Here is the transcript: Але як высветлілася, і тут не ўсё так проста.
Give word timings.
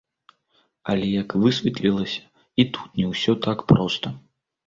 Але 0.93 1.09
як 1.21 1.35
высветлілася, 1.43 2.21
і 2.63 2.67
тут 2.77 2.89
не 3.01 3.05
ўсё 3.13 3.37
так 3.49 3.57
проста. 3.73 4.07